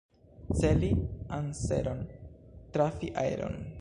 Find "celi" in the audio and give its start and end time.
0.61-0.89